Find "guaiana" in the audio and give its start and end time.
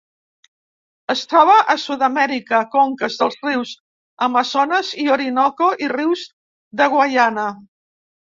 6.97-7.47